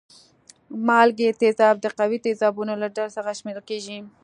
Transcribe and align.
مالګې 0.87 1.29
تیزاب 1.41 1.75
د 1.81 1.85
قوي 1.99 2.17
تیزابونو 2.25 2.73
له 2.81 2.87
ډلې 2.95 3.11
څخه 3.17 3.37
شمیرل 3.39 3.63
کیږي. 3.69 3.97